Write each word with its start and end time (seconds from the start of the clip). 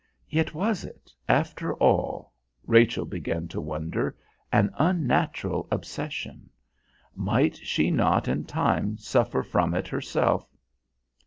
Yet 0.31 0.55
was 0.55 0.83
it, 0.83 1.11
after 1.29 1.75
all, 1.75 2.33
Rachel 2.65 3.05
began 3.05 3.47
to 3.49 3.61
wonder, 3.61 4.17
an 4.51 4.71
unnatural 4.79 5.67
obsession? 5.69 6.49
Might 7.15 7.55
she 7.55 7.91
not 7.91 8.27
in 8.27 8.45
time 8.45 8.97
suffer 8.97 9.43
from 9.43 9.75
it 9.75 9.87
herself? 9.89 10.47